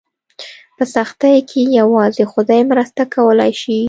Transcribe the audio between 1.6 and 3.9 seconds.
یوازې خدای مرسته کولی شي.